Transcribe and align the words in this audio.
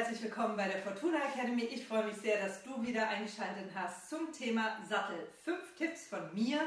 herzlich 0.00 0.22
willkommen 0.22 0.56
bei 0.56 0.66
der 0.66 0.80
Fortuna 0.80 1.18
Academy. 1.18 1.64
Ich 1.64 1.86
freue 1.86 2.06
mich 2.06 2.16
sehr, 2.16 2.42
dass 2.42 2.62
du 2.62 2.82
wieder 2.82 3.06
eingeschaltet 3.10 3.70
hast 3.74 4.08
zum 4.08 4.32
Thema 4.32 4.78
Sattel. 4.88 5.28
Fünf 5.44 5.76
Tipps 5.76 6.06
von 6.06 6.34
mir, 6.34 6.58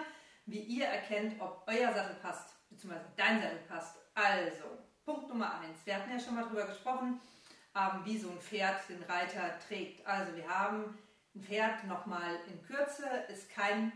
wie 0.45 0.59
ihr 0.59 0.85
erkennt, 0.85 1.41
ob 1.41 1.63
euer 1.65 1.91
Sattel 1.91 2.15
passt, 2.21 2.53
beziehungsweise 2.69 3.07
dein 3.17 3.41
Sattel 3.41 3.57
passt. 3.67 3.95
Also, 4.13 4.65
Punkt 5.03 5.29
Nummer 5.29 5.59
eins. 5.61 5.79
Wir 5.83 5.95
hatten 5.95 6.11
ja 6.11 6.19
schon 6.19 6.35
mal 6.35 6.43
darüber 6.43 6.67
gesprochen, 6.67 7.19
ähm, 7.75 8.01
wie 8.05 8.19
so 8.19 8.29
ein 8.29 8.39
Pferd 8.39 8.87
den 8.87 9.01
Reiter 9.01 9.57
trägt. 9.67 10.05
Also, 10.05 10.35
wir 10.35 10.47
haben 10.47 10.95
ein 11.33 11.41
Pferd 11.41 11.85
nochmal 11.85 12.37
in 12.51 12.63
Kürze, 12.67 13.07
ist 13.29 13.49
kein 13.49 13.93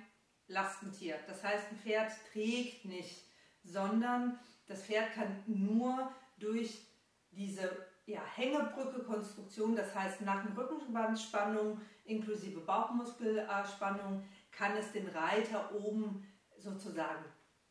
Lastentier. 0.47 1.19
Das 1.27 1.43
heißt, 1.43 1.65
ein 1.69 1.77
Pferd 1.77 2.11
trägt 2.33 2.85
nicht, 2.85 3.23
sondern 3.63 4.39
das 4.65 4.81
Pferd 4.81 5.13
kann 5.13 5.43
nur 5.45 6.11
durch 6.39 6.81
diese 7.29 7.85
ja, 8.07 8.21
Hängebrücke-Konstruktion, 8.35 9.75
das 9.75 9.93
heißt 9.93 10.21
Nacken-Rückenbandspannung 10.21 11.81
inklusive 12.05 12.61
Bauchmuskelspannung, 12.61 14.23
kann 14.51 14.75
es 14.77 14.93
den 14.93 15.07
Reiter 15.09 15.73
oben 15.75 16.25
sozusagen 16.57 17.25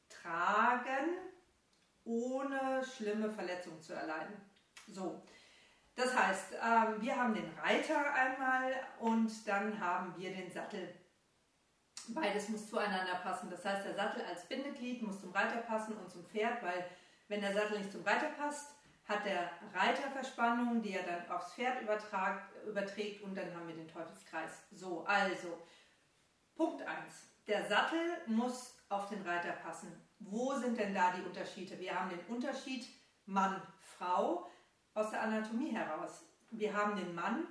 tragen, 0.09 1.17
ohne 2.05 2.85
schlimme 2.85 3.31
Verletzungen 3.31 3.81
zu 3.81 3.95
erleiden. 3.95 4.37
So, 4.87 5.23
das 5.95 6.15
heißt, 6.15 6.53
ähm, 6.53 7.01
wir 7.01 7.17
haben 7.17 7.35
den 7.35 7.51
Reiter 7.59 8.13
einmal 8.13 8.75
und 9.01 9.49
dann 9.49 9.81
haben 9.81 10.15
wir 10.19 10.31
den 10.35 10.51
Sattel. 10.51 10.95
Beides 12.09 12.51
muss 12.51 12.69
zueinander 12.69 13.15
passen. 13.23 13.49
Das 13.51 13.65
heißt, 13.65 13.87
der 13.87 13.95
Sattel 13.95 14.23
als 14.23 14.45
Bindeglied 14.45 15.03
muss 15.03 15.21
zum 15.21 15.33
Reiter 15.33 15.63
passen 15.63 15.97
und 15.97 16.11
zum 16.11 16.25
Pferd, 16.27 16.63
weil 16.63 16.85
wenn 17.29 17.41
der 17.41 17.55
Sattel 17.55 17.79
nicht 17.79 17.91
zum 17.91 18.05
Reiter 18.05 18.29
passt, 18.39 18.76
hat 19.09 19.25
der 19.25 19.49
Reiter 19.73 20.11
Verspannung, 20.11 20.83
die 20.83 20.95
er 20.95 21.05
dann 21.05 21.31
aufs 21.31 21.55
Pferd 21.55 21.81
überträgt 21.83 23.23
und 23.23 23.37
dann 23.37 23.55
haben 23.55 23.69
wir 23.69 23.77
den 23.77 23.87
Teufelskreis. 23.89 24.65
So, 24.73 25.05
also 25.05 25.63
Punkt 26.57 26.83
1. 26.83 26.91
Der 27.47 27.69
Sattel 27.69 28.01
muss 28.27 28.77
auf 28.89 29.09
den 29.09 29.23
Reiter 29.23 29.53
passen. 29.53 29.93
Wo 30.19 30.55
sind 30.55 30.77
denn 30.79 30.95
da 30.95 31.13
die 31.13 31.23
Unterschiede? 31.23 31.79
Wir 31.79 31.95
haben 31.95 32.11
den 32.11 32.27
Unterschied 32.27 32.89
Mann-Frau 33.27 34.51
aus 34.95 35.11
der 35.11 35.23
Anatomie 35.23 35.71
heraus. 35.71 36.25
Wir 36.51 36.75
haben 36.75 36.97
den 36.97 37.15
Mann, 37.15 37.47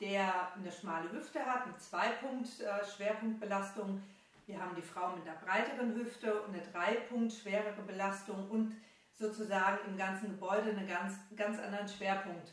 der 0.00 0.54
eine 0.54 0.72
schmale 0.72 1.12
Hüfte 1.12 1.44
hat, 1.44 1.64
eine 1.64 1.76
Zwei-Punkt-Schwerpunktbelastung. 1.76 4.02
Wir 4.46 4.58
haben 4.60 4.76
die 4.76 4.82
Frau 4.82 5.10
mit 5.10 5.26
einer 5.26 5.36
breiteren 5.38 5.94
Hüfte 5.94 6.40
und 6.42 6.54
eine 6.54 6.62
Drei-Punkt 6.62 7.32
schwerere 7.32 7.82
Belastung 7.82 8.48
und 8.50 8.76
sozusagen 9.18 9.78
im 9.88 9.96
ganzen 9.96 10.30
Gebäude 10.30 10.70
einen 10.70 10.86
ganz, 10.86 11.14
ganz 11.34 11.58
anderen 11.58 11.88
Schwerpunkt. 11.88 12.52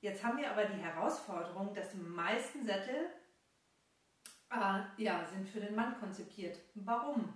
Jetzt 0.00 0.24
haben 0.24 0.38
wir 0.38 0.50
aber 0.50 0.64
die 0.64 0.80
Herausforderung, 0.80 1.74
dass 1.74 1.90
die 1.90 1.98
meisten 1.98 2.64
Sättel 2.64 3.10
äh, 4.50 5.02
ja, 5.02 5.24
sind 5.32 5.48
für 5.48 5.60
den 5.60 5.74
Mann 5.74 5.98
konzipiert. 5.98 6.58
Warum? 6.74 7.32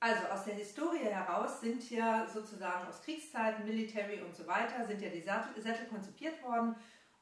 Also 0.00 0.26
aus 0.26 0.44
der 0.44 0.54
Historie 0.54 1.04
heraus 1.04 1.60
sind 1.60 1.88
ja 1.90 2.26
sozusagen 2.26 2.86
aus 2.86 3.00
Kriegszeiten, 3.02 3.64
Military 3.64 4.20
und 4.20 4.34
so 4.34 4.46
weiter, 4.46 4.84
sind 4.86 5.00
ja 5.00 5.08
die 5.08 5.22
Sättel, 5.22 5.86
konzipiert 5.88 6.42
worden 6.42 6.76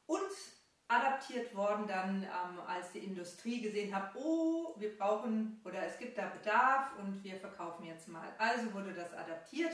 und 0.05 0.31
adaptiert 0.89 1.55
worden 1.55 1.87
dann, 1.87 2.23
ähm, 2.23 2.59
als 2.67 2.91
die 2.91 2.99
Industrie 2.99 3.61
gesehen 3.61 3.95
hat, 3.95 4.13
oh, 4.15 4.75
wir 4.77 4.97
brauchen 4.97 5.61
oder 5.63 5.85
es 5.85 5.97
gibt 5.97 6.17
da 6.17 6.27
Bedarf 6.27 6.97
und 6.99 7.23
wir 7.23 7.37
verkaufen 7.37 7.85
jetzt 7.85 8.09
mal. 8.09 8.27
Also 8.37 8.73
wurde 8.73 8.93
das 8.93 9.13
adaptiert 9.13 9.71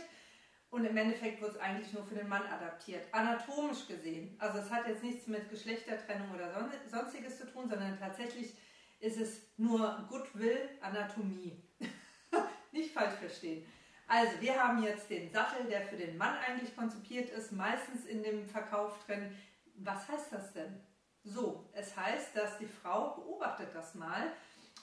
und 0.72 0.86
im 0.86 0.96
Endeffekt 0.98 1.42
wurde 1.42 1.54
es 1.54 1.60
eigentlich 1.60 1.92
nur 1.94 2.06
für 2.06 2.16
den 2.16 2.30
Mann 2.30 2.44
adaptiert, 2.44 3.08
anatomisch 3.12 3.88
gesehen. 3.88 4.36
Also 4.40 4.60
es 4.60 4.70
hat 4.70 4.88
jetzt 4.88 5.04
nichts 5.04 5.28
mit 5.28 5.50
Geschlechtertrennung 5.50 6.30
oder 6.32 6.70
sonstiges 6.90 7.40
zu 7.40 7.52
tun, 7.52 7.70
sondern 7.70 7.98
tatsächlich 7.98 8.54
ist 9.00 9.20
es 9.20 9.42
nur 9.58 10.06
Goodwill, 10.10 10.70
Anatomie. 10.82 11.58
Nicht 12.72 12.94
falsch 12.94 13.16
verstehen. 13.16 13.66
Also 14.08 14.42
wir 14.42 14.62
haben 14.62 14.84
jetzt 14.84 15.10
den 15.10 15.32
Sattel, 15.32 15.66
der 15.66 15.82
für 15.82 15.96
den 15.96 16.18
Mann 16.18 16.36
eigentlich 16.48 16.76
konzipiert 16.76 17.30
ist, 17.30 17.52
meistens 17.52 18.06
in 18.06 18.24
dem 18.24 18.48
Verkauf 18.48 18.94
drin. 19.06 19.36
Was 19.76 20.08
heißt 20.08 20.32
das 20.32 20.54
denn? 20.54 20.80
So, 21.24 21.70
es 21.74 21.96
heißt, 21.96 22.36
dass 22.36 22.58
die 22.58 22.68
Frau, 22.68 23.16
beobachtet 23.16 23.70
das 23.74 23.96
mal, 23.96 24.34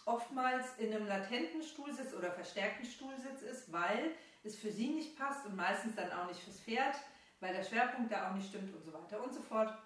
oftmals 0.05 0.67
in 0.79 0.95
einem 0.95 1.07
latenten 1.07 1.63
Stuhlsitz 1.63 2.15
oder 2.15 2.31
verstärkten 2.31 2.87
Stuhlsitz 2.87 3.43
ist, 3.43 3.73
weil 3.73 4.13
es 4.47 4.57
für 4.57 4.71
sie 4.71 4.89
nicht 4.89 5.19
passt 5.19 5.47
und 5.47 5.57
meistens 5.57 5.95
dann 5.95 6.13
auch 6.13 6.27
nicht 6.27 6.41
fürs 6.41 6.61
Pferd, 6.61 6.97
weil 7.41 7.55
der 7.55 7.65
Schwerpunkt 7.65 8.13
da 8.13 8.29
auch 8.29 8.35
nicht 8.35 8.49
stimmt 8.49 8.75
und 8.75 8.85
so 8.85 8.93
weiter 8.93 9.23
und 9.23 9.33
so 9.33 9.41
fort. 9.41 9.77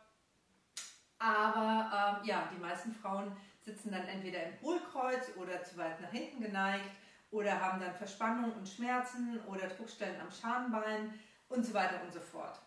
Aber 1.19 2.21
ähm, 2.21 2.29
ja, 2.29 2.49
die 2.55 2.61
meisten 2.61 2.93
Frauen 2.93 3.37
sitzen 3.61 3.91
dann 3.91 4.07
entweder 4.07 4.43
im 4.45 4.61
Hohlkreuz 4.63 5.37
oder 5.37 5.63
zu 5.65 5.77
weit 5.77 6.01
nach 6.01 6.11
hinten 6.11 6.41
geneigt 6.41 6.91
oder 7.31 7.61
haben 7.61 7.81
dann 7.81 7.95
Verspannung 7.95 8.53
und 8.55 8.69
Schmerzen 8.69 9.41
oder 9.47 9.69
Druckstellen 9.69 10.21
am 10.21 10.31
Schambein 10.31 11.19
und 11.49 11.65
so 11.65 11.75
weiter 11.75 12.01
und 12.03 12.13
so 12.13 12.21
fort 12.21 12.61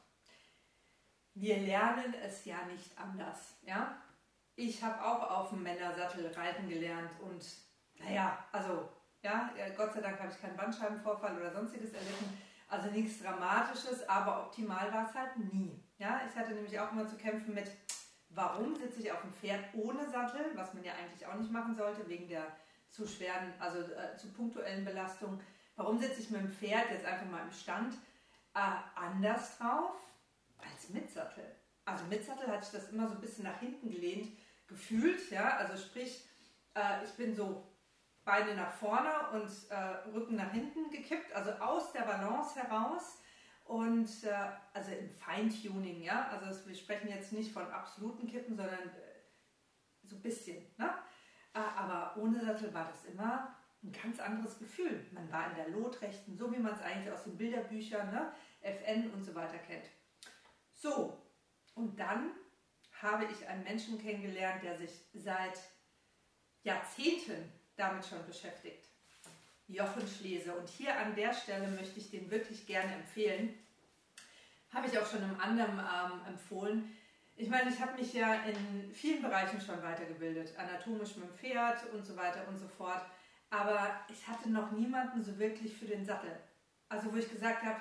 wir 1.35 1.57
lernen 1.57 2.13
es 2.23 2.45
ja 2.45 2.63
nicht 2.65 2.97
anders. 2.97 3.57
Ja? 3.65 3.97
Ich 4.55 4.83
habe 4.83 5.03
auch 5.03 5.29
auf 5.29 5.49
dem 5.49 5.63
Männersattel 5.63 6.27
reiten 6.27 6.69
gelernt 6.69 7.09
und 7.21 7.43
naja, 7.99 8.45
also 8.51 8.89
ja, 9.23 9.49
Gott 9.75 9.93
sei 9.93 10.01
Dank 10.01 10.19
habe 10.19 10.31
ich 10.31 10.41
keinen 10.41 10.57
Bandscheibenvorfall 10.57 11.37
oder 11.37 11.51
sonstiges 11.51 11.93
erlitten. 11.93 12.37
Also 12.67 12.89
nichts 12.89 13.21
Dramatisches, 13.21 14.07
aber 14.07 14.45
optimal 14.45 14.91
war 14.91 15.07
es 15.07 15.15
halt 15.15 15.37
nie. 15.53 15.83
Ja, 15.97 16.21
ich 16.27 16.35
hatte 16.35 16.53
nämlich 16.53 16.79
auch 16.79 16.91
immer 16.91 17.07
zu 17.07 17.15
kämpfen 17.17 17.53
mit, 17.53 17.71
warum 18.29 18.75
sitze 18.75 18.99
ich 18.99 19.11
auf 19.11 19.21
dem 19.21 19.33
Pferd 19.33 19.63
ohne 19.73 20.09
Sattel, 20.09 20.45
was 20.55 20.73
man 20.73 20.83
ja 20.83 20.93
eigentlich 20.93 21.25
auch 21.25 21.35
nicht 21.35 21.51
machen 21.51 21.75
sollte, 21.75 22.07
wegen 22.07 22.27
der 22.27 22.45
zu 22.89 23.07
schweren, 23.07 23.53
also 23.59 23.79
äh, 23.79 24.17
zu 24.17 24.31
punktuellen 24.33 24.85
Belastung. 24.85 25.39
Warum 25.75 25.99
sitze 25.99 26.21
ich 26.21 26.29
mit 26.29 26.41
dem 26.41 26.51
Pferd 26.51 26.91
jetzt 26.91 27.05
einfach 27.05 27.29
mal 27.29 27.43
im 27.43 27.51
Stand 27.51 27.93
äh, 28.53 28.59
anders 28.95 29.57
drauf? 29.57 29.93
als 30.63 30.89
mit 30.89 31.09
Sattel. 31.11 31.43
Also 31.85 32.05
mit 32.05 32.25
Sattel 32.25 32.47
hatte 32.47 32.65
ich 32.65 32.71
das 32.71 32.89
immer 32.89 33.07
so 33.07 33.15
ein 33.15 33.21
bisschen 33.21 33.43
nach 33.43 33.59
hinten 33.59 33.89
gelehnt 33.89 34.29
gefühlt, 34.67 35.29
ja, 35.29 35.57
also 35.57 35.77
sprich, 35.77 36.25
äh, 36.73 37.03
ich 37.03 37.11
bin 37.11 37.35
so 37.35 37.67
Beine 38.25 38.55
nach 38.55 38.71
vorne 38.71 39.11
und 39.33 39.49
äh, 39.69 40.09
Rücken 40.13 40.35
nach 40.35 40.51
hinten 40.51 40.89
gekippt, 40.89 41.33
also 41.33 41.51
aus 41.53 41.91
der 41.91 42.03
Balance 42.03 42.59
heraus 42.59 43.21
und 43.65 44.23
äh, 44.23 44.51
also 44.73 44.91
im 44.91 45.09
Feintuning, 45.09 46.01
ja, 46.01 46.29
also 46.29 46.45
es, 46.47 46.67
wir 46.67 46.75
sprechen 46.75 47.09
jetzt 47.09 47.33
nicht 47.33 47.51
von 47.51 47.69
absoluten 47.69 48.27
Kippen, 48.27 48.55
sondern 48.55 48.79
äh, 48.79 49.23
so 50.03 50.15
ein 50.15 50.21
bisschen, 50.21 50.65
ne? 50.77 50.93
Äh, 51.53 51.59
aber 51.59 52.17
ohne 52.21 52.43
Sattel 52.43 52.73
war 52.73 52.85
das 52.85 53.05
immer 53.05 53.55
ein 53.83 53.91
ganz 53.91 54.19
anderes 54.19 54.57
Gefühl. 54.57 55.05
Man 55.11 55.29
war 55.31 55.49
in 55.49 55.55
der 55.55 55.69
Lotrechten, 55.69 56.37
so 56.37 56.51
wie 56.51 56.59
man 56.59 56.73
es 56.73 56.81
eigentlich 56.81 57.11
aus 57.13 57.23
den 57.23 57.37
Bilderbüchern, 57.37 58.11
ne? 58.11 58.31
FN 58.61 59.11
und 59.11 59.23
so 59.23 59.35
weiter 59.35 59.57
kennt. 59.57 59.85
So, 60.73 61.21
und 61.75 61.99
dann 61.99 62.31
habe 63.01 63.25
ich 63.25 63.47
einen 63.47 63.63
Menschen 63.63 64.01
kennengelernt, 64.01 64.63
der 64.63 64.77
sich 64.77 65.07
seit 65.13 65.59
Jahrzehnten 66.63 67.51
damit 67.75 68.05
schon 68.05 68.25
beschäftigt. 68.25 68.89
Jochen 69.67 70.07
Schlese. 70.07 70.53
Und 70.53 70.69
hier 70.69 70.97
an 70.97 71.15
der 71.15 71.33
Stelle 71.33 71.67
möchte 71.69 71.99
ich 71.99 72.11
den 72.11 72.29
wirklich 72.29 72.65
gerne 72.65 72.93
empfehlen. 72.95 73.57
Habe 74.71 74.87
ich 74.87 74.97
auch 74.97 75.05
schon 75.09 75.23
im 75.23 75.39
anderen 75.39 75.79
ähm, 75.79 76.21
empfohlen. 76.27 76.97
Ich 77.35 77.49
meine, 77.49 77.71
ich 77.71 77.79
habe 77.81 77.99
mich 77.99 78.13
ja 78.13 78.43
in 78.43 78.93
vielen 78.93 79.21
Bereichen 79.21 79.59
schon 79.59 79.81
weitergebildet, 79.81 80.57
anatomisch 80.57 81.15
mit 81.15 81.29
dem 81.29 81.35
Pferd 81.35 81.91
und 81.93 82.05
so 82.05 82.15
weiter 82.15 82.47
und 82.47 82.57
so 82.57 82.67
fort. 82.67 83.03
Aber 83.49 83.99
ich 84.09 84.27
hatte 84.27 84.49
noch 84.49 84.71
niemanden 84.71 85.23
so 85.23 85.37
wirklich 85.39 85.75
für 85.75 85.85
den 85.85 86.05
Sattel. 86.05 86.37
Also 86.89 87.11
wo 87.11 87.17
ich 87.17 87.29
gesagt 87.29 87.63
habe, 87.63 87.79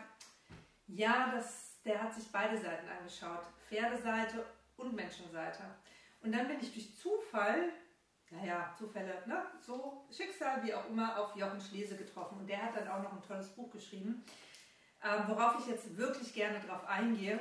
ja, 0.87 1.33
das 1.35 1.73
der 1.85 2.03
hat 2.03 2.15
sich 2.15 2.31
beide 2.31 2.57
Seiten 2.59 2.89
angeschaut, 2.89 3.45
Pferdeseite 3.69 4.45
und 4.77 4.95
Menschenseite. 4.95 5.63
Und 6.23 6.33
dann 6.33 6.47
bin 6.47 6.61
ich 6.61 6.73
durch 6.73 6.97
Zufall, 6.97 7.71
naja, 8.33 8.75
Zufälle, 8.79 9.23
ne, 9.27 9.43
so 9.61 10.07
Schicksal 10.11 10.65
wie 10.65 10.75
auch 10.75 10.89
immer, 10.89 11.19
auf 11.19 11.37
Jochen 11.37 11.61
Schlese 11.61 11.97
getroffen. 11.97 12.39
Und 12.39 12.49
der 12.49 12.63
hat 12.63 12.77
dann 12.77 12.89
auch 12.89 13.03
noch 13.03 13.13
ein 13.13 13.23
tolles 13.23 13.49
Buch 13.51 13.71
geschrieben, 13.71 14.25
äh, 15.03 15.29
worauf 15.29 15.61
ich 15.61 15.67
jetzt 15.67 15.97
wirklich 15.97 16.33
gerne 16.33 16.59
drauf 16.61 16.85
eingehe, 16.87 17.39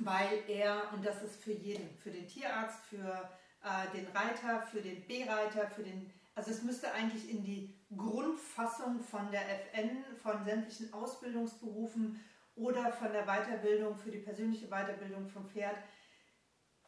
weil 0.00 0.42
er, 0.48 0.92
und 0.92 1.04
das 1.04 1.22
ist 1.22 1.42
für 1.42 1.52
jeden, 1.52 1.96
für 1.98 2.10
den 2.10 2.26
Tierarzt, 2.26 2.80
für 2.90 3.30
äh, 3.62 3.96
den 3.96 4.06
Reiter, 4.08 4.62
für 4.62 4.82
den 4.82 5.06
B-Reiter, 5.06 5.68
für 5.70 5.82
den 5.82 6.12
also 6.36 6.50
es 6.50 6.62
müsste 6.62 6.92
eigentlich 6.92 7.30
in 7.30 7.44
die 7.44 7.72
Grundfassung 7.96 9.00
von 9.00 9.30
der 9.30 9.42
FN, 9.66 10.04
von 10.20 10.44
sämtlichen 10.44 10.92
Ausbildungsberufen 10.92 12.20
oder 12.56 12.92
von 12.92 13.12
der 13.12 13.24
Weiterbildung 13.24 13.96
für 13.96 14.10
die 14.10 14.18
persönliche 14.18 14.66
Weiterbildung 14.66 15.28
vom 15.28 15.48
Pferd, 15.48 15.76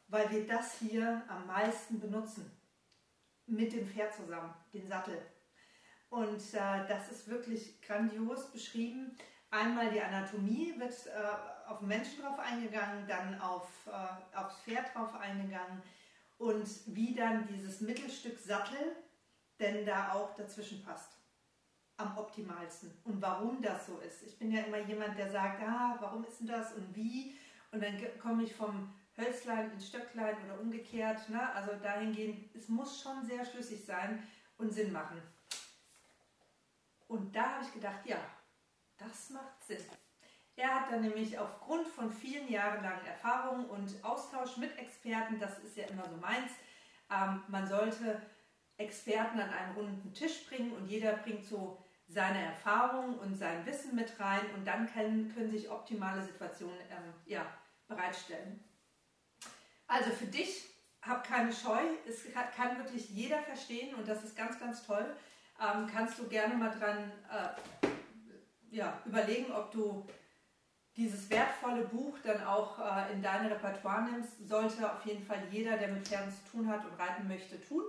weil 0.09 0.31
wir 0.31 0.47
das 0.47 0.79
hier 0.79 1.23
am 1.29 1.47
meisten 1.47 2.01
benutzen. 2.01 2.51
Mit 3.47 3.73
dem 3.73 3.87
Pferd 3.87 4.15
zusammen, 4.15 4.53
den 4.73 4.89
Sattel. 4.89 5.19
Und 6.09 6.41
äh, 6.55 6.87
das 6.89 7.11
ist 7.11 7.29
wirklich 7.29 7.81
grandios 7.83 8.51
beschrieben. 8.51 9.17
einmal 9.51 9.91
die 9.91 10.01
Anatomie 10.01 10.75
wird 10.79 10.95
äh, 11.07 11.69
auf 11.69 11.79
den 11.79 11.89
Menschen 11.89 12.23
drauf 12.23 12.39
eingegangen, 12.39 13.07
dann 13.07 13.41
auf, 13.41 13.69
äh, 13.87 14.37
aufs 14.37 14.61
Pferd 14.63 14.95
drauf 14.95 15.15
eingegangen 15.15 15.83
und 16.39 16.69
wie 16.87 17.15
dann 17.15 17.47
dieses 17.47 17.81
Mittelstück 17.81 18.39
Sattel 18.39 18.97
denn 19.59 19.87
da 19.87 20.13
auch 20.13 20.35
dazwischen 20.35 20.83
passt. 20.83 21.13
Am 21.97 22.17
optimalsten. 22.19 22.93
Und 23.05 23.23
warum 23.23 23.63
das 23.63 23.87
so 23.87 23.99
ist. 24.01 24.23
Ich 24.23 24.39
bin 24.39 24.53
ja 24.53 24.63
immer 24.63 24.79
jemand, 24.81 25.19
der 25.19 25.31
sagt, 25.31 25.63
ah, 25.63 25.97
warum 25.99 26.25
ist 26.25 26.41
denn 26.41 26.47
das 26.47 26.75
und 26.75 26.95
wie? 26.95 27.35
Und 27.73 27.83
dann 27.83 27.97
komme 28.21 28.43
ich 28.43 28.55
vom 28.55 28.93
Hölzlein 29.17 29.73
ins 29.73 29.89
Stöcklein 29.89 30.37
oder 30.45 30.61
umgekehrt. 30.61 31.29
Ne? 31.29 31.53
Also 31.55 31.73
dahingehend, 31.83 32.55
es 32.55 32.69
muss 32.69 33.01
schon 33.01 33.25
sehr 33.25 33.45
schlüssig 33.45 33.85
sein 33.85 34.23
und 34.59 34.73
Sinn 34.73 34.93
machen. 34.93 35.21
Und 37.09 37.35
da 37.35 37.55
habe 37.55 37.65
ich 37.65 37.73
gedacht, 37.73 38.05
ja, 38.05 38.19
das 38.99 39.31
macht 39.31 39.63
Sinn. 39.65 39.85
Er 40.57 40.75
hat 40.75 40.91
dann 40.91 41.03
nämlich 41.03 41.39
aufgrund 41.39 41.87
von 41.87 42.11
vielen 42.11 42.49
jahrelangen 42.49 43.05
Erfahrungen 43.07 43.67
und 43.67 44.03
Austausch 44.03 44.57
mit 44.57 44.77
Experten, 44.79 45.39
das 45.39 45.59
ist 45.59 45.77
ja 45.77 45.85
immer 45.87 46.09
so 46.09 46.17
meins, 46.17 46.51
ähm, 47.11 47.43
man 47.49 47.67
sollte 47.67 48.23
Experten 48.79 49.39
an 49.39 49.51
einen 49.51 49.75
runden 49.75 50.13
Tisch 50.15 50.47
bringen 50.47 50.73
und 50.73 50.89
jeder 50.89 51.13
bringt 51.13 51.45
so 51.45 51.79
seine 52.09 52.41
Erfahrungen 52.41 53.19
und 53.19 53.35
sein 53.35 53.67
Wissen 53.67 53.95
mit 53.95 54.19
rein 54.19 54.51
und 54.55 54.65
dann 54.65 54.91
können, 54.91 55.33
können 55.35 55.51
sich 55.51 55.69
optimale 55.71 56.23
Situationen 56.23 56.79
ähm, 56.91 57.13
ja, 57.27 57.47
bereitstellen. 57.87 58.66
Also 59.87 60.11
für 60.11 60.27
dich, 60.27 60.65
hab 61.03 61.25
keine 61.25 61.53
Scheu, 61.53 61.81
es 62.09 62.25
kann 62.57 62.79
wirklich 62.79 63.11
jeder 63.11 63.41
verstehen 63.43 63.95
und 63.95 64.09
das 64.09 64.25
ist 64.25 64.37
ganz, 64.37 64.59
ganz 64.59 64.85
toll. 64.85 65.07
Ähm, 65.61 65.87
kannst 65.93 66.19
du 66.19 66.27
gerne 66.29 66.55
mal 66.55 66.71
dran 66.71 67.11
äh, 67.31 67.87
ja, 68.71 69.01
überlegen, 69.07 69.53
ob 69.53 69.71
du 69.71 70.07
dieses 70.97 71.29
wertvolle 71.31 71.85
Buch 71.85 72.19
dann 72.25 72.43
auch 72.45 72.79
äh, 72.79 73.13
in 73.13 73.23
dein 73.23 73.47
Repertoire 73.47 74.11
nimmst. 74.11 74.49
Sollte 74.49 74.91
auf 74.91 75.05
jeden 75.05 75.25
Fall 75.25 75.43
jeder, 75.51 75.77
der 75.77 75.89
mit 75.89 76.09
Pferden 76.09 76.33
zu 76.33 76.51
tun 76.51 76.69
hat 76.69 76.85
und 76.85 76.99
reiten 76.99 77.29
möchte, 77.29 77.61
tun. 77.63 77.85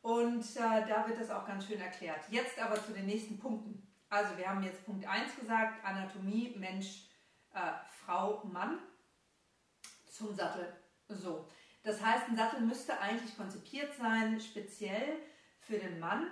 Und 0.00 0.44
äh, 0.56 0.86
da 0.88 1.06
wird 1.06 1.20
das 1.20 1.30
auch 1.30 1.46
ganz 1.46 1.66
schön 1.66 1.80
erklärt. 1.80 2.20
Jetzt 2.30 2.58
aber 2.58 2.82
zu 2.82 2.92
den 2.92 3.06
nächsten 3.06 3.38
Punkten. 3.38 3.86
Also 4.08 4.36
wir 4.36 4.48
haben 4.48 4.62
jetzt 4.62 4.84
Punkt 4.84 5.06
1 5.06 5.36
gesagt, 5.36 5.84
Anatomie, 5.84 6.54
Mensch, 6.58 7.06
äh, 7.54 7.72
Frau, 8.04 8.42
Mann 8.44 8.78
zum 10.08 10.34
Sattel. 10.34 10.81
So, 11.08 11.46
das 11.82 12.00
heißt, 12.00 12.28
ein 12.28 12.36
Sattel 12.36 12.60
müsste 12.60 12.98
eigentlich 13.00 13.36
konzipiert 13.36 13.94
sein, 13.94 14.40
speziell 14.40 15.18
für 15.60 15.78
den 15.78 15.98
Mann, 15.98 16.30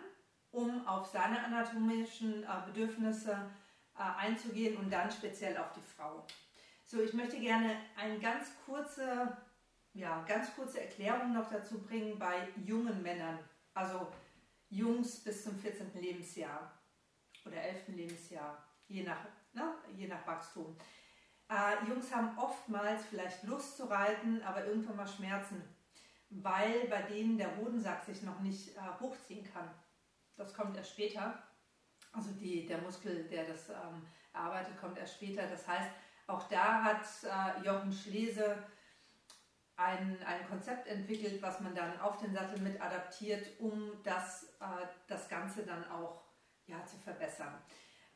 um 0.50 0.86
auf 0.86 1.06
seine 1.06 1.44
anatomischen 1.44 2.44
äh, 2.44 2.46
Bedürfnisse 2.66 3.50
äh, 3.96 4.02
einzugehen 4.02 4.76
und 4.76 4.90
dann 4.90 5.10
speziell 5.10 5.56
auf 5.58 5.72
die 5.72 5.96
Frau. 5.96 6.26
So, 6.84 7.00
ich 7.02 7.12
möchte 7.12 7.38
gerne 7.38 7.76
eine 7.96 8.18
ganz 8.18 8.50
kurze, 8.64 9.36
ja, 9.92 10.24
ganz 10.26 10.54
kurze 10.54 10.80
Erklärung 10.80 11.32
noch 11.32 11.48
dazu 11.50 11.80
bringen 11.80 12.18
bei 12.18 12.48
jungen 12.64 13.02
Männern, 13.02 13.38
also 13.74 14.08
Jungs 14.70 15.20
bis 15.20 15.44
zum 15.44 15.58
14. 15.58 15.92
Lebensjahr 16.00 16.72
oder 17.44 17.56
11. 17.56 17.88
Lebensjahr, 17.88 18.64
je 18.88 19.02
nach, 19.02 19.24
ne, 19.52 19.74
je 19.96 20.06
nach 20.06 20.26
Wachstum. 20.26 20.76
Äh, 21.50 21.88
Jungs 21.88 22.14
haben 22.14 22.38
oftmals 22.38 23.04
vielleicht 23.06 23.42
Lust 23.42 23.76
zu 23.76 23.84
reiten, 23.90 24.40
aber 24.42 24.64
irgendwann 24.66 24.96
mal 24.96 25.08
Schmerzen, 25.08 25.62
weil 26.30 26.86
bei 26.88 27.02
denen 27.02 27.38
der 27.38 27.56
Hodensack 27.56 28.04
sich 28.04 28.22
noch 28.22 28.38
nicht 28.38 28.76
äh, 28.76 28.80
hochziehen 29.00 29.44
kann. 29.52 29.68
Das 30.36 30.54
kommt 30.54 30.76
erst 30.76 30.92
später. 30.92 31.42
Also 32.12 32.30
die, 32.32 32.66
der 32.66 32.78
Muskel, 32.78 33.24
der 33.24 33.46
das 33.46 33.68
ähm, 33.68 34.06
erarbeitet, 34.32 34.78
kommt 34.80 34.96
erst 34.96 35.14
später. 35.16 35.46
Das 35.48 35.66
heißt, 35.66 35.90
auch 36.28 36.48
da 36.48 36.84
hat 36.84 37.04
äh, 37.24 37.66
Jochen 37.66 37.92
Schlese 37.92 38.56
ein, 39.76 40.22
ein 40.24 40.46
Konzept 40.48 40.86
entwickelt, 40.86 41.42
was 41.42 41.60
man 41.60 41.74
dann 41.74 41.98
auf 42.00 42.18
den 42.18 42.32
Sattel 42.32 42.60
mit 42.60 42.80
adaptiert, 42.80 43.58
um 43.58 43.90
das, 44.04 44.44
äh, 44.60 44.86
das 45.08 45.28
Ganze 45.28 45.64
dann 45.64 45.88
auch 45.90 46.22
ja, 46.66 46.84
zu 46.86 46.96
verbessern. 46.98 47.54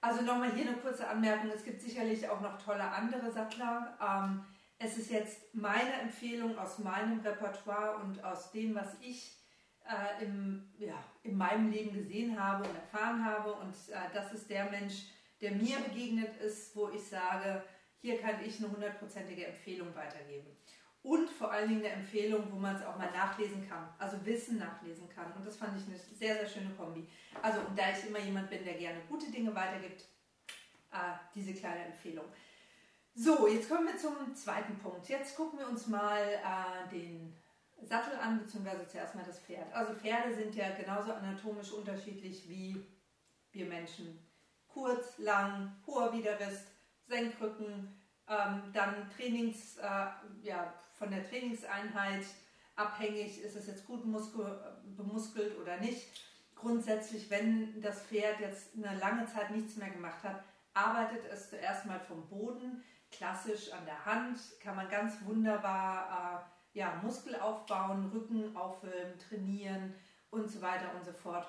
Also 0.04 0.20
nochmal 0.20 0.52
hier 0.52 0.68
eine 0.68 0.76
kurze 0.76 1.08
Anmerkung. 1.08 1.50
Es 1.50 1.64
gibt 1.64 1.80
sicherlich 1.80 2.28
auch 2.28 2.42
noch 2.42 2.62
tolle 2.62 2.84
andere 2.84 3.32
Sattler. 3.32 3.96
Ähm, 4.02 4.44
es 4.78 4.98
ist 4.98 5.10
jetzt 5.10 5.54
meine 5.54 5.94
Empfehlung 5.94 6.58
aus 6.58 6.78
meinem 6.78 7.20
Repertoire 7.20 7.96
und 8.02 8.22
aus 8.22 8.52
dem, 8.52 8.74
was 8.74 8.88
ich 9.00 9.34
äh, 9.88 10.22
im, 10.22 10.70
ja, 10.76 11.02
in 11.22 11.38
meinem 11.38 11.70
Leben 11.70 11.94
gesehen 11.94 12.38
habe 12.38 12.68
und 12.68 12.76
erfahren 12.76 13.24
habe. 13.24 13.54
Und 13.54 13.72
äh, 13.72 14.12
das 14.12 14.30
ist 14.34 14.50
der 14.50 14.70
Mensch, 14.70 15.04
der 15.40 15.52
mir 15.52 15.78
begegnet 15.78 16.36
ist, 16.36 16.76
wo 16.76 16.90
ich 16.90 17.08
sage, 17.08 17.62
hier 18.02 18.20
kann 18.20 18.44
ich 18.44 18.58
eine 18.58 18.70
hundertprozentige 18.70 19.46
Empfehlung 19.46 19.94
weitergeben. 19.94 20.54
Und 21.04 21.28
vor 21.28 21.52
allen 21.52 21.68
Dingen 21.68 21.84
eine 21.84 21.92
Empfehlung, 21.96 22.50
wo 22.50 22.56
man 22.56 22.76
es 22.76 22.82
auch 22.82 22.96
mal 22.96 23.10
nachlesen 23.10 23.68
kann, 23.68 23.86
also 23.98 24.16
Wissen 24.24 24.58
nachlesen 24.58 25.06
kann. 25.06 25.30
Und 25.32 25.46
das 25.46 25.58
fand 25.58 25.78
ich 25.78 25.86
eine 25.86 25.98
sehr, 25.98 26.34
sehr 26.34 26.48
schöne 26.48 26.74
Kombi. 26.74 27.06
Also, 27.42 27.60
und 27.60 27.78
da 27.78 27.90
ich 27.90 28.08
immer 28.08 28.20
jemand 28.20 28.48
bin, 28.48 28.64
der 28.64 28.72
gerne 28.72 29.00
gute 29.06 29.30
Dinge 29.30 29.54
weitergibt, 29.54 30.06
äh, 30.90 31.12
diese 31.34 31.52
kleine 31.52 31.84
Empfehlung. 31.84 32.24
So, 33.14 33.46
jetzt 33.46 33.68
kommen 33.68 33.86
wir 33.86 33.98
zum 33.98 34.34
zweiten 34.34 34.78
Punkt. 34.78 35.06
Jetzt 35.06 35.36
gucken 35.36 35.58
wir 35.58 35.68
uns 35.68 35.88
mal 35.88 36.22
äh, 36.22 36.88
den 36.90 37.36
Sattel 37.82 38.18
an, 38.18 38.38
beziehungsweise 38.38 38.88
zuerst 38.88 39.14
mal 39.14 39.26
das 39.26 39.40
Pferd. 39.40 39.70
Also 39.74 39.92
Pferde 39.92 40.34
sind 40.34 40.54
ja 40.54 40.70
genauso 40.70 41.12
anatomisch 41.12 41.70
unterschiedlich 41.70 42.48
wie 42.48 42.82
wir 43.52 43.66
Menschen. 43.66 44.18
Kurz, 44.68 45.18
lang, 45.18 45.76
hoher 45.86 46.14
Widerrist, 46.14 46.68
Senkrücken, 47.06 47.94
ähm, 48.28 48.62
dann 48.72 49.10
Trainings, 49.16 49.76
äh, 49.78 50.06
ja, 50.42 50.72
von 50.98 51.10
der 51.10 51.28
Trainingseinheit 51.28 52.24
abhängig, 52.76 53.42
ist 53.42 53.56
es 53.56 53.66
jetzt 53.66 53.86
gut 53.86 54.04
muskel, 54.04 54.58
bemuskelt 54.96 55.58
oder 55.60 55.76
nicht. 55.78 56.06
Grundsätzlich, 56.54 57.30
wenn 57.30 57.80
das 57.82 58.02
Pferd 58.02 58.40
jetzt 58.40 58.70
eine 58.76 58.98
lange 58.98 59.26
Zeit 59.26 59.50
nichts 59.50 59.76
mehr 59.76 59.90
gemacht 59.90 60.22
hat, 60.22 60.42
arbeitet 60.72 61.24
es 61.30 61.50
zuerst 61.50 61.86
mal 61.86 62.00
vom 62.00 62.26
Boden, 62.28 62.82
klassisch 63.10 63.72
an 63.72 63.84
der 63.84 64.04
Hand, 64.04 64.38
kann 64.60 64.76
man 64.76 64.88
ganz 64.88 65.14
wunderbar 65.24 66.44
äh, 66.74 66.78
ja, 66.78 67.00
Muskel 67.02 67.36
aufbauen, 67.36 68.10
Rücken 68.12 68.56
auffüllen, 68.56 69.18
trainieren 69.18 69.94
und 70.30 70.50
so 70.50 70.60
weiter 70.60 70.92
und 70.96 71.04
so 71.04 71.12
fort. 71.12 71.46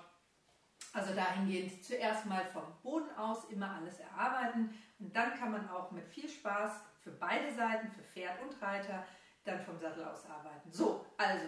Also 0.95 1.13
dahingehend 1.13 1.83
zuerst 1.83 2.25
mal 2.25 2.45
vom 2.53 2.63
Boden 2.81 3.13
aus 3.17 3.43
immer 3.49 3.69
alles 3.69 3.99
erarbeiten 3.99 4.73
und 4.97 5.13
dann 5.13 5.37
kann 5.37 5.51
man 5.51 5.69
auch 5.69 5.91
mit 5.91 6.07
viel 6.07 6.29
Spaß 6.29 6.71
für 7.03 7.11
beide 7.11 7.53
Seiten, 7.53 7.91
für 7.91 8.01
Pferd 8.01 8.41
und 8.41 8.61
Reiter, 8.61 9.03
dann 9.43 9.59
vom 9.59 9.77
Sattel 9.77 10.05
aus 10.05 10.23
arbeiten. 10.25 10.71
So, 10.71 11.05
also 11.17 11.43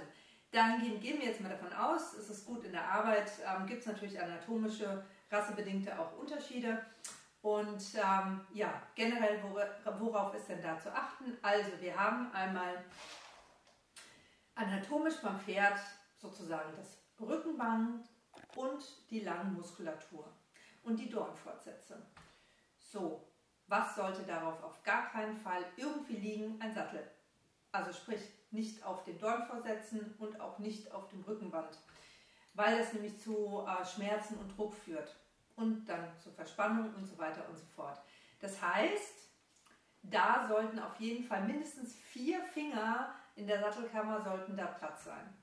dahingehend 0.52 1.02
gehen 1.02 1.20
wir 1.20 1.28
jetzt 1.28 1.40
mal 1.40 1.48
davon 1.48 1.72
aus, 1.72 2.14
es 2.16 2.30
ist 2.30 2.46
gut 2.46 2.66
in 2.66 2.74
der 2.74 2.84
Arbeit, 2.92 3.32
ähm, 3.48 3.66
gibt 3.66 3.80
es 3.80 3.88
natürlich 3.88 4.22
anatomische, 4.22 5.06
rassebedingte 5.32 5.98
auch 5.98 6.18
Unterschiede. 6.18 6.86
Und 7.42 7.82
ähm, 7.96 8.42
ja, 8.54 8.82
generell, 8.96 9.42
worauf 9.98 10.34
ist 10.34 10.50
denn 10.50 10.62
da 10.62 10.78
zu 10.78 10.94
achten? 10.94 11.38
Also 11.42 11.72
wir 11.80 11.98
haben 11.98 12.34
einmal 12.34 12.84
anatomisch 14.56 15.22
beim 15.24 15.40
Pferd 15.40 15.80
sozusagen 16.18 16.74
das 16.76 16.98
Rückenband 17.26 18.04
und 18.56 18.84
die 19.10 19.22
Langmuskulatur 19.22 20.26
und 20.84 20.98
die 20.98 21.10
Dornfortsätze. 21.10 22.02
So, 22.80 23.28
was 23.68 23.96
sollte 23.96 24.24
darauf 24.24 24.64
auf 24.64 24.82
gar 24.84 25.10
keinen 25.10 25.38
Fall 25.38 25.66
irgendwie 25.76 26.16
liegen? 26.16 26.62
Ein 26.62 26.74
Sattel. 26.74 27.06
Also 27.72 27.92
sprich, 27.92 28.22
nicht 28.52 28.84
auf 28.84 29.04
den 29.04 29.20
Dornvorsätzen 29.20 30.16
und 30.20 30.40
auch 30.40 30.58
nicht 30.60 30.92
auf 30.92 31.10
dem 31.10 31.22
Rückenband, 31.22 31.78
weil 32.54 32.80
es 32.80 32.94
nämlich 32.94 33.20
zu 33.20 33.66
äh, 33.68 33.86
Schmerzen 33.86 34.38
und 34.38 34.58
Druck 34.58 34.74
führt 34.74 35.16
und 35.58 35.86
dann 35.86 36.18
zu 36.18 36.32
Verspannung 36.32 36.94
und 36.96 37.06
so 37.06 37.18
weiter 37.18 37.48
und 37.50 37.58
so 37.58 37.66
fort. 37.76 38.00
Das 38.40 38.62
heißt, 38.62 39.30
da 40.04 40.48
sollten 40.48 40.80
auf 40.80 40.98
jeden 41.00 41.26
Fall 41.26 41.44
mindestens 41.44 41.94
vier 41.96 42.42
Finger 42.42 43.14
in 43.36 43.46
der 43.46 43.60
Sattelkammer 43.60 44.22
sollten 44.24 44.58
da 44.58 44.66
Platz 44.66 45.06
sein. 45.06 45.37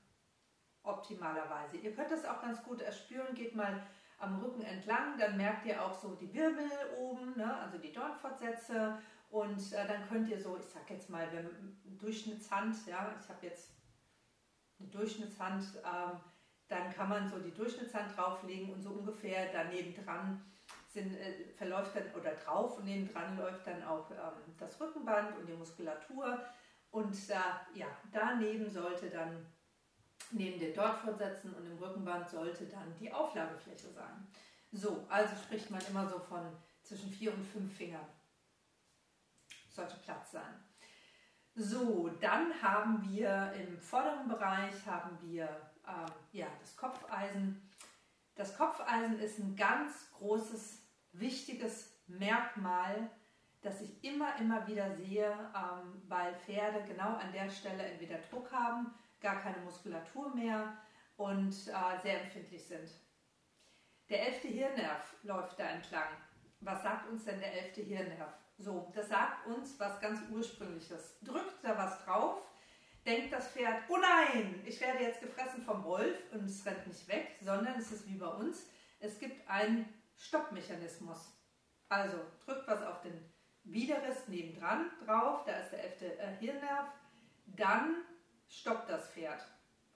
Optimalerweise. 0.85 1.77
Ihr 1.77 1.93
könnt 1.93 2.11
das 2.11 2.25
auch 2.25 2.41
ganz 2.41 2.63
gut 2.63 2.81
erspüren. 2.81 3.35
Geht 3.35 3.55
mal 3.55 3.81
am 4.19 4.39
Rücken 4.41 4.61
entlang, 4.61 5.17
dann 5.19 5.37
merkt 5.37 5.65
ihr 5.65 5.83
auch 5.83 5.93
so 5.93 6.15
die 6.15 6.33
Wirbel 6.33 6.69
oben, 6.97 7.35
ne? 7.35 7.57
also 7.57 7.77
die 7.77 7.91
Dornfortsätze. 7.91 8.97
Und 9.29 9.73
äh, 9.73 9.87
dann 9.87 10.07
könnt 10.07 10.29
ihr 10.29 10.39
so, 10.39 10.57
ich 10.57 10.65
sag 10.65 10.89
jetzt 10.89 11.09
mal, 11.09 11.27
wenn 11.33 11.97
Durchschnittshand, 11.97 12.87
ja, 12.87 13.13
ich 13.21 13.27
habe 13.27 13.45
jetzt 13.45 13.73
eine 14.79 14.87
Durchschnittshand, 14.89 15.63
ähm, 15.83 16.19
dann 16.67 16.93
kann 16.93 17.09
man 17.09 17.29
so 17.29 17.39
die 17.39 17.53
Durchschnittshand 17.53 18.15
drauflegen 18.15 18.73
und 18.73 18.81
so 18.81 18.91
ungefähr 18.91 19.51
daneben 19.51 19.93
dran 19.93 20.41
sind, 20.87 21.15
äh, 21.15 21.49
verläuft 21.57 21.95
dann 21.95 22.11
oder 22.17 22.33
drauf 22.35 22.77
und 22.77 22.85
neben 22.85 23.11
dran 23.11 23.37
läuft 23.37 23.67
dann 23.67 23.83
auch 23.83 24.09
ähm, 24.11 24.55
das 24.57 24.79
Rückenband 24.79 25.37
und 25.37 25.47
die 25.47 25.53
Muskulatur. 25.53 26.39
Und 26.91 27.29
da, 27.29 27.67
ja, 27.73 27.87
daneben 28.11 28.69
sollte 28.69 29.09
dann, 29.09 29.45
neben 30.31 30.59
den 30.59 30.73
Dortfortsätzen 30.73 31.53
und 31.53 31.65
dem 31.65 31.77
Rückenband, 31.77 32.29
sollte 32.29 32.65
dann 32.65 32.95
die 32.99 33.11
Auflagefläche 33.11 33.89
sein. 33.91 34.27
So, 34.71 35.05
also 35.09 35.35
spricht 35.35 35.69
man 35.69 35.81
immer 35.89 36.07
so 36.07 36.19
von 36.19 36.45
zwischen 36.81 37.09
vier 37.09 37.33
und 37.33 37.43
fünf 37.45 37.75
Fingern. 37.75 38.05
Sollte 39.69 39.95
Platz 40.03 40.31
sein. 40.31 40.63
So, 41.55 42.09
dann 42.19 42.51
haben 42.61 43.01
wir 43.09 43.53
im 43.53 43.79
vorderen 43.79 44.27
Bereich 44.27 44.85
haben 44.85 45.17
wir 45.21 45.45
äh, 45.87 46.37
ja, 46.37 46.47
das 46.59 46.75
Kopfeisen. 46.75 47.69
Das 48.35 48.57
Kopfeisen 48.57 49.19
ist 49.19 49.39
ein 49.39 49.55
ganz 49.55 50.11
großes, 50.11 50.81
wichtiges 51.13 51.93
Merkmal, 52.07 53.09
das 53.61 53.81
ich 53.81 54.03
immer, 54.03 54.37
immer 54.39 54.67
wieder 54.67 54.95
sehe, 54.95 55.31
ähm, 55.31 56.01
weil 56.07 56.35
Pferde 56.35 56.83
genau 56.85 57.15
an 57.15 57.31
der 57.31 57.49
Stelle 57.49 57.83
entweder 57.83 58.17
Druck 58.29 58.51
haben, 58.51 58.93
gar 59.25 59.41
keine 59.41 59.57
Muskulatur 59.57 60.35
mehr 60.35 60.77
und 61.17 61.49
äh, 61.49 62.01
sehr 62.03 62.21
empfindlich 62.21 62.63
sind. 62.63 62.91
Der 64.07 64.27
elfte 64.27 64.47
Hirnnerv 64.47 65.15
läuft 65.23 65.59
da 65.59 65.63
entlang. 65.63 66.09
Was 66.59 66.83
sagt 66.83 67.09
uns 67.09 67.25
denn 67.25 67.39
der 67.39 67.51
elfte 67.51 67.81
Hirnnerv? 67.81 68.31
So, 68.59 68.91
das 68.93 69.09
sagt 69.09 69.47
uns 69.47 69.79
was 69.79 69.99
ganz 69.99 70.19
Ursprüngliches. 70.29 71.17
Drückt 71.23 71.63
da 71.63 71.75
was 71.75 72.05
drauf, 72.05 72.43
denkt 73.03 73.33
das 73.33 73.47
Pferd, 73.47 73.81
oh 73.89 73.97
nein, 73.97 74.61
ich 74.63 74.79
werde 74.79 75.03
jetzt 75.03 75.21
gefressen 75.21 75.63
vom 75.63 75.83
Wolf 75.83 76.17
und 76.31 76.45
es 76.45 76.63
rennt 76.63 76.85
nicht 76.85 77.07
weg, 77.07 77.35
sondern 77.41 77.79
es 77.79 77.91
ist 77.91 78.07
wie 78.07 78.17
bei 78.17 78.27
uns, 78.27 78.69
es 78.99 79.17
gibt 79.17 79.49
einen 79.49 79.91
Stoppmechanismus. 80.17 81.33
Also 81.89 82.17
drückt 82.45 82.67
was 82.67 82.83
auf 82.83 83.01
den 83.01 83.19
Widerriss 83.63 84.27
nebendran 84.27 84.91
drauf, 85.03 85.45
da 85.45 85.53
ist 85.53 85.71
der 85.71 85.83
elfte 85.83 86.19
äh, 86.19 86.35
Hirnnerv, 86.37 86.87
dann 87.47 88.05
stoppt 88.47 88.89
das 88.89 88.94
Pferd. 89.25 89.47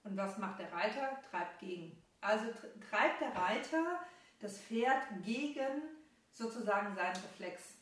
Und 0.02 0.16
was 0.16 0.38
macht 0.38 0.58
der 0.58 0.72
Reiter? 0.72 1.20
Treibt 1.30 1.58
gegen. 1.60 2.02
Also 2.20 2.46
treibt 2.90 3.20
der 3.20 3.34
Reiter 3.34 4.00
das 4.40 4.58
Pferd 4.58 5.02
gegen 5.22 5.82
sozusagen 6.32 6.94
seinen 6.94 7.16
Reflex. 7.16 7.76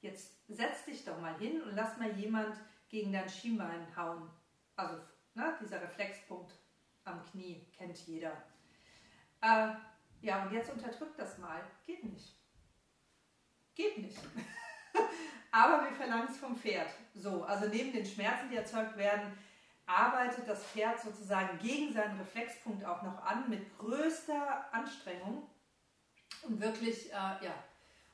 Jetzt 0.00 0.32
setz 0.48 0.84
dich 0.84 1.04
doch 1.04 1.20
mal 1.20 1.36
hin 1.38 1.60
und 1.62 1.74
lass 1.74 1.96
mal 1.98 2.10
jemand 2.12 2.56
gegen 2.88 3.12
dein 3.12 3.28
Schienbein 3.28 3.86
hauen. 3.96 4.30
Also 4.76 4.96
ne, 5.34 5.56
dieser 5.60 5.80
Reflexpunkt 5.82 6.52
am 7.04 7.24
Knie 7.24 7.66
kennt 7.76 7.98
jeder. 8.06 8.32
Äh, 9.40 9.72
ja, 10.22 10.44
und 10.44 10.52
jetzt 10.52 10.70
unterdrückt 10.70 11.18
das 11.18 11.38
mal. 11.38 11.62
Geht 11.86 12.04
nicht. 12.04 12.36
Geht 13.74 13.98
nicht. 13.98 14.18
Aber 15.50 15.84
wir 15.84 15.96
verlangen 15.96 16.28
es 16.30 16.38
vom 16.38 16.56
Pferd. 16.56 16.90
So, 17.14 17.44
also 17.44 17.68
neben 17.68 17.92
den 17.92 18.06
Schmerzen, 18.06 18.50
die 18.50 18.56
erzeugt 18.56 18.96
werden, 18.96 19.32
arbeitet 19.90 20.48
das 20.48 20.64
Pferd 20.64 21.00
sozusagen 21.00 21.58
gegen 21.58 21.92
seinen 21.92 22.18
Reflexpunkt 22.18 22.84
auch 22.84 23.02
noch 23.02 23.24
an 23.24 23.48
mit 23.50 23.76
größter 23.78 24.72
Anstrengung, 24.72 25.48
um 26.42 26.60
wirklich, 26.60 27.10
äh, 27.10 27.14
ja, 27.14 27.54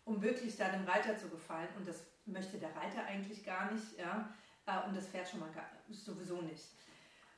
um 0.04 0.22
wirklich 0.22 0.56
da 0.56 0.68
dem 0.68 0.84
Reiter 0.84 1.16
zu 1.16 1.28
gefallen. 1.28 1.68
Und 1.76 1.86
das 1.86 2.02
möchte 2.24 2.58
der 2.58 2.74
Reiter 2.74 3.04
eigentlich 3.04 3.44
gar 3.44 3.70
nicht, 3.70 3.98
ja, 3.98 4.28
äh, 4.66 4.88
und 4.88 4.96
das 4.96 5.08
Pferd 5.08 5.28
schon 5.28 5.40
mal 5.40 5.50
gar, 5.50 5.68
sowieso 5.90 6.40
nicht. 6.42 6.64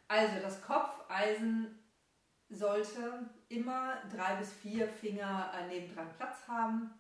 Also 0.07 0.41
das 0.41 0.63
Kopfeisen 0.63 1.79
sollte 2.49 3.29
immer 3.49 3.99
drei 4.15 4.37
bis 4.37 4.53
vier 4.53 4.89
Finger 4.89 5.53
äh, 5.55 5.67
nebendran 5.67 6.09
Platz 6.17 6.47
haben, 6.47 6.95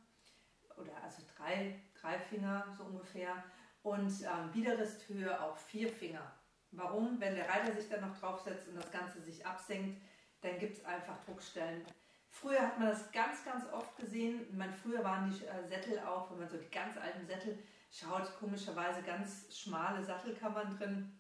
oder 0.76 0.92
also 1.02 1.22
drei, 1.36 1.80
drei 2.00 2.18
Finger 2.18 2.66
so 2.76 2.84
ungefähr, 2.84 3.42
und 3.82 4.10
ähm, 4.22 4.52
Widerristhöhe 4.52 5.40
auch 5.40 5.56
vier 5.56 5.88
Finger. 5.88 6.37
Warum? 6.70 7.20
Wenn 7.20 7.34
der 7.34 7.48
Reiter 7.48 7.74
sich 7.74 7.88
dann 7.88 8.08
noch 8.08 8.18
draufsetzt 8.18 8.68
und 8.68 8.76
das 8.76 8.90
Ganze 8.90 9.20
sich 9.20 9.44
absenkt, 9.46 10.00
dann 10.40 10.58
gibt 10.58 10.78
es 10.78 10.84
einfach 10.84 11.18
Druckstellen. 11.24 11.84
Früher 12.30 12.60
hat 12.60 12.78
man 12.78 12.88
das 12.88 13.10
ganz, 13.10 13.44
ganz 13.44 13.64
oft 13.72 13.96
gesehen. 13.96 14.46
Meine, 14.56 14.72
früher 14.72 15.02
waren 15.02 15.30
die 15.30 15.44
äh, 15.44 15.66
Sättel 15.66 15.98
auch, 16.00 16.30
wenn 16.30 16.40
man 16.40 16.48
so 16.48 16.56
die 16.56 16.70
ganz 16.70 16.96
alten 16.96 17.26
Sättel 17.26 17.58
schaut, 17.90 18.38
komischerweise 18.38 19.02
ganz 19.02 19.46
schmale 19.56 20.04
Sattelkammern 20.04 20.76
drin. 20.76 21.18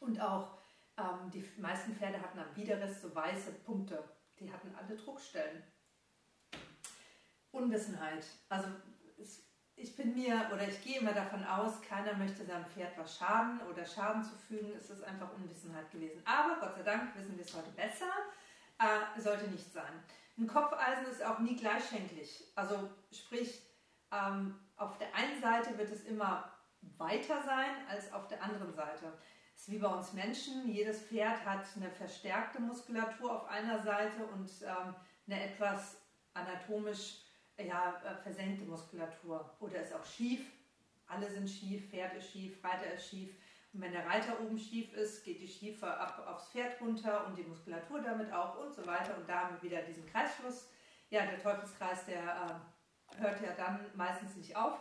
Und 0.00 0.20
auch 0.20 0.58
ähm, 0.96 1.30
die 1.30 1.44
meisten 1.58 1.94
Pferde 1.94 2.20
hatten 2.20 2.38
am 2.38 2.56
Widerriss 2.56 3.02
so 3.02 3.14
weiße 3.14 3.52
Punkte. 3.64 4.02
Die 4.40 4.50
hatten 4.50 4.74
alle 4.74 4.96
Druckstellen. 4.96 5.62
Unwissenheit. 7.52 8.24
Also 8.48 8.68
ich 9.78 9.94
bin 9.96 10.14
mir 10.14 10.50
oder 10.52 10.66
ich 10.66 10.82
gehe 10.82 11.00
immer 11.00 11.12
davon 11.12 11.44
aus, 11.44 11.80
keiner 11.82 12.14
möchte 12.14 12.44
seinem 12.44 12.66
Pferd 12.66 12.96
was 12.98 13.16
schaden 13.16 13.60
oder 13.70 13.84
Schaden 13.84 14.22
zufügen. 14.22 14.72
Es 14.76 14.90
ist 14.90 15.02
einfach 15.04 15.32
Unwissenheit 15.34 15.90
gewesen. 15.90 16.22
Aber 16.24 16.60
Gott 16.60 16.76
sei 16.76 16.82
Dank 16.82 17.14
wissen 17.16 17.36
wir 17.36 17.44
es 17.44 17.54
heute 17.54 17.70
besser. 17.70 18.10
Äh, 18.78 19.20
sollte 19.20 19.48
nicht 19.48 19.72
sein. 19.72 19.92
Ein 20.36 20.46
Kopfeisen 20.46 21.06
ist 21.06 21.24
auch 21.24 21.38
nie 21.40 21.56
gleichschenklig. 21.56 22.44
Also 22.54 22.90
sprich, 23.12 23.60
ähm, 24.12 24.58
auf 24.76 24.98
der 24.98 25.14
einen 25.14 25.40
Seite 25.40 25.76
wird 25.78 25.90
es 25.90 26.04
immer 26.04 26.52
weiter 26.96 27.42
sein 27.42 27.70
als 27.88 28.12
auf 28.12 28.28
der 28.28 28.42
anderen 28.42 28.72
Seite. 28.72 29.12
Es 29.54 29.62
ist 29.62 29.70
wie 29.70 29.78
bei 29.78 29.88
uns 29.88 30.12
Menschen. 30.12 30.68
Jedes 30.68 31.02
Pferd 31.02 31.44
hat 31.44 31.64
eine 31.76 31.90
verstärkte 31.90 32.60
Muskulatur 32.60 33.32
auf 33.32 33.48
einer 33.48 33.82
Seite 33.82 34.24
und 34.26 34.50
ähm, 34.62 34.94
eine 35.26 35.44
etwas 35.44 35.96
anatomisch 36.34 37.27
ja, 37.58 38.00
äh, 38.04 38.22
versenkte 38.22 38.64
Muskulatur 38.64 39.56
oder 39.60 39.82
ist 39.82 39.92
auch 39.92 40.04
schief. 40.04 40.50
Alle 41.06 41.30
sind 41.30 41.48
schief, 41.48 41.90
Pferd 41.90 42.14
ist 42.14 42.30
schief, 42.30 42.62
Reiter 42.62 42.92
ist 42.92 43.08
schief. 43.08 43.34
Und 43.72 43.82
wenn 43.82 43.92
der 43.92 44.06
Reiter 44.06 44.40
oben 44.40 44.58
schief 44.58 44.92
ist, 44.94 45.24
geht 45.24 45.40
die 45.40 45.48
Schiefe 45.48 45.86
ab 45.86 46.26
aufs 46.26 46.50
Pferd 46.50 46.80
runter 46.80 47.26
und 47.26 47.36
die 47.36 47.42
Muskulatur 47.42 48.00
damit 48.00 48.32
auch 48.32 48.58
und 48.58 48.72
so 48.72 48.86
weiter. 48.86 49.16
Und 49.16 49.28
da 49.28 49.44
haben 49.44 49.56
wir 49.56 49.70
wieder 49.70 49.82
diesen 49.82 50.06
Kreisschluss. 50.06 50.70
Ja, 51.10 51.24
der 51.26 51.42
Teufelskreis, 51.42 52.04
der 52.06 52.20
äh, 52.20 53.20
hört 53.20 53.40
ja 53.42 53.52
dann 53.56 53.86
meistens 53.94 54.36
nicht 54.36 54.54
auf 54.56 54.78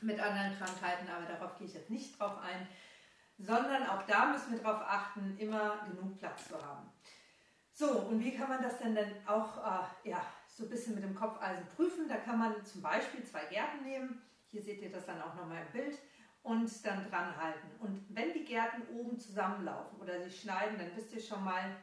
mit 0.00 0.18
anderen 0.20 0.56
Krankheiten, 0.58 1.08
aber 1.08 1.26
darauf 1.26 1.56
gehe 1.56 1.66
ich 1.66 1.74
jetzt 1.74 1.90
nicht 1.90 2.18
drauf 2.18 2.36
ein, 2.38 2.66
sondern 3.38 3.88
auch 3.88 4.02
da 4.02 4.26
müssen 4.26 4.52
wir 4.52 4.62
darauf 4.62 4.82
achten, 4.82 5.36
immer 5.38 5.86
genug 5.88 6.18
Platz 6.18 6.48
zu 6.48 6.54
haben. 6.54 6.90
So, 7.72 8.00
und 8.00 8.20
wie 8.20 8.36
kann 8.36 8.48
man 8.48 8.62
das 8.62 8.78
denn 8.78 8.94
dann 8.94 9.10
auch 9.26 9.58
äh, 9.58 10.10
ja, 10.10 10.22
so 10.54 10.64
ein 10.64 10.70
bisschen 10.70 10.94
mit 10.94 11.04
dem 11.04 11.14
Kopfeisen 11.14 11.66
prüfen. 11.74 12.08
Da 12.08 12.16
kann 12.16 12.38
man 12.38 12.64
zum 12.64 12.82
Beispiel 12.82 13.24
zwei 13.24 13.44
Gärten 13.46 13.82
nehmen. 13.82 14.22
Hier 14.48 14.62
seht 14.62 14.82
ihr 14.82 14.92
das 14.92 15.06
dann 15.06 15.20
auch 15.22 15.34
nochmal 15.34 15.62
im 15.66 15.72
Bild 15.72 15.98
und 16.42 16.70
dann 16.84 17.08
dran 17.08 17.36
halten. 17.36 17.68
Und 17.80 18.04
wenn 18.10 18.32
die 18.32 18.44
Gärten 18.44 18.82
oben 18.94 19.18
zusammenlaufen 19.18 19.98
oder 19.98 20.20
sich 20.22 20.40
schneiden, 20.40 20.78
dann 20.78 20.94
wisst 20.94 21.12
ihr 21.14 21.22
schon 21.22 21.42
mal, 21.42 21.76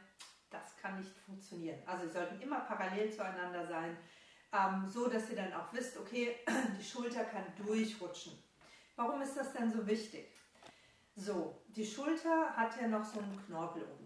das 0.50 0.76
kann 0.76 0.98
nicht 0.98 1.16
funktionieren. 1.18 1.80
Also 1.86 2.06
sie 2.06 2.12
sollten 2.12 2.40
immer 2.40 2.60
parallel 2.60 3.12
zueinander 3.12 3.66
sein, 3.66 3.96
ähm, 4.52 4.86
so 4.86 5.08
dass 5.08 5.30
ihr 5.30 5.36
dann 5.36 5.52
auch 5.52 5.72
wisst, 5.72 5.96
okay, 5.98 6.36
die 6.78 6.84
Schulter 6.84 7.24
kann 7.24 7.44
durchrutschen. 7.56 8.32
Warum 8.96 9.22
ist 9.22 9.36
das 9.36 9.52
denn 9.52 9.72
so 9.72 9.86
wichtig? 9.86 10.28
So, 11.16 11.62
die 11.68 11.86
Schulter 11.86 12.54
hat 12.56 12.80
ja 12.80 12.88
noch 12.88 13.04
so 13.04 13.20
einen 13.20 13.40
Knorpel 13.46 13.82
oben. 13.82 13.99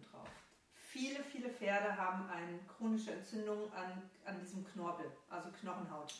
Viele, 0.94 1.24
viele 1.24 1.50
Pferde 1.50 1.96
haben 1.96 2.28
eine 2.30 2.56
chronische 2.68 3.10
Entzündung 3.10 3.72
an, 3.72 4.00
an 4.24 4.38
diesem 4.38 4.64
Knorpel, 4.64 5.10
also 5.28 5.50
Knochenhaut. 5.50 6.14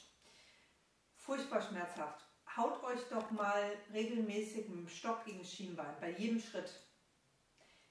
Furchtbar 1.14 1.62
schmerzhaft. 1.62 2.24
Haut 2.56 2.82
euch 2.82 2.98
doch 3.08 3.30
mal 3.30 3.70
regelmäßig 3.92 4.68
mit 4.68 4.80
dem 4.80 4.88
Stock 4.88 5.24
gegen 5.24 5.38
das 5.38 5.52
Schienbein, 5.52 5.94
bei 6.00 6.10
jedem 6.10 6.40
Schritt. 6.40 6.72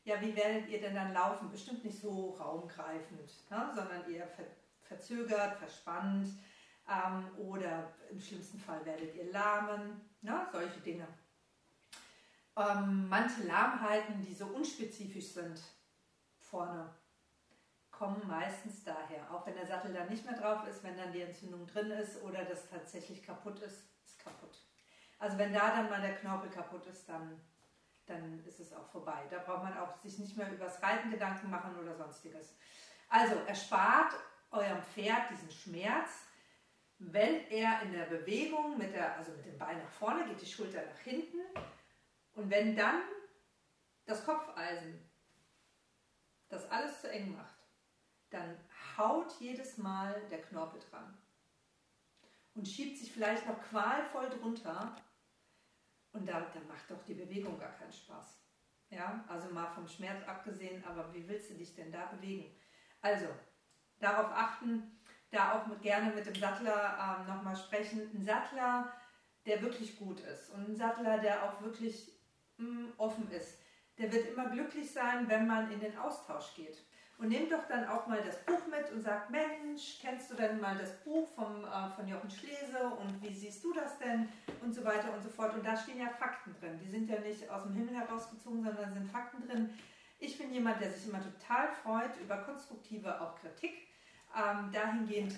Ja, 0.04 0.20
wie 0.20 0.36
werdet 0.36 0.68
ihr 0.68 0.82
denn 0.82 0.96
dann 0.96 1.14
laufen? 1.14 1.50
Bestimmt 1.50 1.86
nicht 1.86 2.02
so 2.02 2.32
raumgreifend, 2.32 3.32
ne? 3.50 3.72
sondern 3.74 4.12
eher 4.12 4.28
ver 4.28 4.44
verzögert, 4.82 5.56
verspannt 5.60 6.28
ähm, 6.90 7.30
oder 7.38 7.94
im 8.12 8.20
schlimmsten 8.20 8.60
Fall 8.60 8.86
werdet 8.86 9.16
ihr 9.16 9.32
lahmen, 9.32 10.02
ne? 10.22 10.48
solche 10.52 10.82
Dinge. 10.82 11.08
Ähm, 12.58 13.08
manche 13.08 13.44
Lahmheiten, 13.44 14.22
die 14.22 14.34
so 14.34 14.48
unspezifisch 14.48 15.30
sind, 15.30 15.62
vorne 16.54 16.94
kommen 17.90 18.28
meistens 18.28 18.84
daher. 18.84 19.32
Auch 19.32 19.46
wenn 19.48 19.56
der 19.56 19.66
Sattel 19.66 19.92
dann 19.92 20.08
nicht 20.08 20.24
mehr 20.24 20.40
drauf 20.40 20.68
ist, 20.68 20.84
wenn 20.84 20.96
dann 20.96 21.12
die 21.12 21.22
Entzündung 21.22 21.66
drin 21.66 21.90
ist 21.92 22.22
oder 22.22 22.46
das 22.46 22.70
tatsächlich 22.70 23.24
kaputt 23.24 23.60
ist, 23.60 23.86
ist 24.06 24.20
kaputt. 24.20 24.56
Also 25.18 25.38
wenn 25.40 25.54
da 25.54 25.70
dann 25.72 25.90
mal 25.90 26.02
der 26.02 26.16
Knorpel 26.16 26.52
kaputt 26.52 26.86
ist, 26.86 27.10
dann, 27.10 27.42
dann 28.06 28.46
ist 28.46 28.60
es 28.60 28.72
auch 28.74 28.88
vorbei. 28.88 29.24
Da 29.32 29.40
braucht 29.40 29.64
man 29.64 29.78
auch 29.78 29.96
sich 29.98 30.20
nicht 30.20 30.38
mehr 30.38 30.52
übers 30.52 30.82
Reiten 30.84 31.10
Gedanken 31.10 31.50
machen 31.50 31.76
oder 31.76 31.96
sonstiges. 31.96 32.56
Also 33.10 33.36
erspart 33.48 34.14
eurem 34.52 34.84
Pferd 34.84 35.32
diesen 35.32 35.50
Schmerz, 35.50 36.10
wenn 37.00 37.48
er 37.50 37.82
in 37.82 37.94
der 37.94 38.06
Bewegung 38.06 38.78
mit 38.78 38.94
der, 38.94 39.18
also 39.18 39.32
mit 39.32 39.46
dem 39.46 39.58
Bein 39.58 39.80
nach 39.80 39.90
vorne 39.90 40.26
geht, 40.26 40.42
die 40.42 40.46
Schulter 40.46 40.86
nach 40.86 41.00
hinten 41.00 41.40
und 42.34 42.50
wenn 42.50 42.76
dann 42.76 43.02
das 44.06 44.24
Kopfeisen 44.26 45.13
das 46.54 46.70
alles 46.70 47.02
zu 47.02 47.10
eng 47.10 47.36
macht, 47.36 47.56
dann 48.30 48.58
haut 48.98 49.34
jedes 49.40 49.78
Mal 49.78 50.22
der 50.30 50.42
Knorpel 50.42 50.82
dran 50.90 51.18
und 52.56 52.68
schiebt 52.68 52.98
sich 52.98 53.12
vielleicht 53.12 53.48
noch 53.48 53.62
qualvoll 53.64 54.30
drunter 54.30 54.96
und 56.12 56.28
da, 56.28 56.42
da 56.42 56.60
macht 56.68 56.90
doch 56.90 57.04
die 57.06 57.16
Bewegung 57.16 57.60
gar 57.60 57.72
keinen 57.72 57.92
Spaß. 57.92 58.40
Ja, 58.90 59.24
also 59.28 59.50
mal 59.50 59.74
vom 59.74 59.88
Schmerz 59.88 60.24
abgesehen, 60.28 60.84
aber 60.86 61.12
wie 61.14 61.28
willst 61.28 61.50
du 61.50 61.56
dich 61.56 61.74
denn 61.74 61.92
da 61.92 62.06
bewegen? 62.06 62.56
Also, 63.02 63.26
darauf 64.00 64.32
achten, 64.32 65.00
da 65.32 65.54
auch 65.54 65.66
mit, 65.66 65.82
gerne 65.82 66.14
mit 66.14 66.28
dem 66.28 66.36
Sattler 66.36 67.18
ähm, 67.20 67.28
nochmal 67.28 67.56
sprechen. 67.56 68.12
Ein 68.14 68.24
Sattler, 68.24 68.94
der 69.48 69.64
wirklich 69.64 69.98
gut 69.98 70.20
ist 70.20 70.52
und 70.52 70.70
ein 70.70 70.76
Sattler, 70.76 71.18
der 71.18 71.44
auch 71.44 71.62
wirklich 71.62 72.12
mh, 72.58 72.68
mm, 72.68 72.94
offen 72.98 73.32
ist, 73.32 73.58
der 73.98 74.12
wird 74.12 74.28
immer 74.28 74.50
glücklich 74.50 74.92
sein, 74.92 75.28
wenn 75.30 75.48
man 75.48 75.72
in 75.72 75.80
den 75.80 75.98
Austausch 75.98 76.54
geht. 76.56 76.84
Und 77.18 77.30
nehmt 77.30 77.52
doch 77.52 77.68
dann 77.68 77.88
auch 77.88 78.08
mal 78.08 78.22
das 78.24 78.44
Buch 78.44 78.68
mit 78.68 78.92
und 78.92 79.02
sagt, 79.02 79.30
Mensch, 79.30 80.00
kennst 80.02 80.32
du 80.32 80.36
denn 80.36 80.60
mal 80.60 80.78
das 80.78 80.92
Buch 81.04 81.28
vom, 81.36 81.64
äh, 81.64 81.90
von 81.96 82.08
Jochen 82.08 82.30
Schlese 82.30 82.90
und 83.00 83.22
wie 83.22 83.34
siehst 83.34 83.64
du 83.64 83.72
das 83.72 84.00
denn? 84.00 84.28
Und 84.62 84.74
so 84.74 84.84
weiter 84.84 85.14
und 85.14 85.22
so 85.22 85.30
fort. 85.30 85.54
Und 85.54 85.66
da 85.66 85.78
stehen 85.78 86.00
ja 86.00 86.10
Fakten 86.10 86.56
drin. 86.60 86.80
Die 86.84 86.90
sind 86.90 87.10
ja 87.10 87.20
nicht 87.20 87.50
aus 87.50 87.64
dem 87.64 87.76
Himmel 87.76 87.96
herausgezogen, 87.96 88.64
sondern 88.64 88.94
sind 88.94 89.12
Fakten 89.12 89.48
drin. 89.48 89.70
Ich 90.20 90.38
bin 90.38 90.52
jemand, 90.52 90.82
der 90.82 90.92
sich 90.92 91.08
immer 91.08 91.22
total 91.22 91.70
freut 91.72 92.20
über 92.20 92.38
konstruktive 92.38 93.22
auch 93.22 93.36
Kritik. 93.40 93.74
Ähm, 94.36 94.72
dahingehend, 94.72 95.36